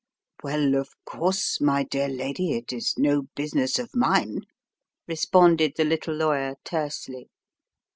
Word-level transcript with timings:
"Well, 0.41 0.73
of 0.73 0.89
course, 1.05 1.61
my 1.61 1.83
dear 1.83 2.07
lady, 2.09 2.53
it 2.57 2.73
is 2.73 2.95
no 2.97 3.27
business 3.35 3.77
of 3.77 3.95
mine," 3.95 4.41
responded 5.07 5.73
the 5.77 5.85
little 5.85 6.15
lawyer 6.15 6.55
tersely. 6.65 7.29